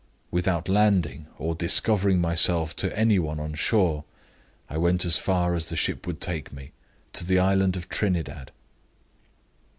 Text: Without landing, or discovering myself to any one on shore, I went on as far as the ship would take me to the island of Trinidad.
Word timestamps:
Without 0.31 0.67
landing, 0.67 1.27
or 1.37 1.53
discovering 1.53 2.19
myself 2.19 2.75
to 2.77 2.97
any 2.97 3.19
one 3.19 3.39
on 3.39 3.53
shore, 3.53 4.03
I 4.67 4.75
went 4.75 5.05
on 5.05 5.07
as 5.09 5.19
far 5.19 5.53
as 5.53 5.69
the 5.69 5.75
ship 5.75 6.07
would 6.07 6.19
take 6.19 6.51
me 6.51 6.71
to 7.13 7.23
the 7.23 7.37
island 7.37 7.75
of 7.75 7.87
Trinidad. 7.87 8.49